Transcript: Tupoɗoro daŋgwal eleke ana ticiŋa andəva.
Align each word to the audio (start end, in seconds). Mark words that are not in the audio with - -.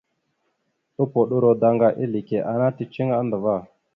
Tupoɗoro 0.95 1.51
daŋgwal 1.61 1.95
eleke 2.03 2.37
ana 2.51 2.67
ticiŋa 2.77 3.15
andəva. 3.21 3.55